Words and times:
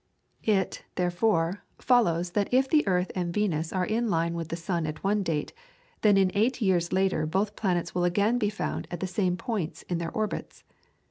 It, 0.47 0.83
therefore, 0.95 1.63
follows 1.77 2.31
that 2.31 2.51
if 2.51 2.67
the 2.67 2.87
earth 2.87 3.11
and 3.13 3.31
Venus 3.31 3.71
are 3.71 3.85
in 3.85 4.09
line 4.09 4.33
with 4.33 4.47
the 4.47 4.55
sun 4.55 4.87
at 4.87 5.03
one 5.03 5.21
date, 5.21 5.53
then 6.01 6.17
in 6.17 6.31
eight 6.33 6.59
years 6.59 6.91
later 6.91 7.27
both 7.27 7.55
planets 7.55 7.93
will 7.93 8.03
again 8.03 8.39
be 8.39 8.49
found 8.49 8.87
at 8.89 8.99
the 8.99 9.05
same 9.05 9.37
points 9.37 9.83
in 9.83 9.99
their 9.99 10.09
orbits. 10.09 10.63